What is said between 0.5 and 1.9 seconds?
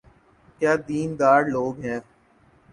کیا دین دار لوگ